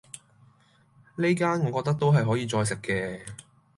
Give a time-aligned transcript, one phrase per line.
[1.15, 3.33] 呢間我覺得都係可以再食既